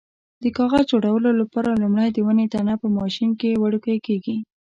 [0.43, 4.37] د کاغذ جوړولو لپاره لومړی د ونې تنه په ماشین کې وړوکی کېږي.